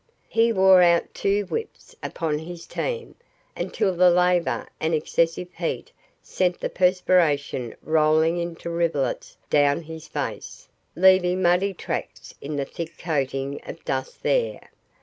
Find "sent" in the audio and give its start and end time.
6.23-6.59